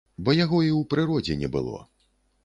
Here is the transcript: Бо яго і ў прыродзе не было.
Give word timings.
Бо 0.27 0.33
яго 0.35 0.61
і 0.67 0.69
ў 0.69 0.79
прыродзе 0.93 1.35
не 1.43 1.49
было. 1.57 1.83